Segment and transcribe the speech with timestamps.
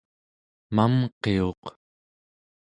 [0.75, 1.63] mamqiuq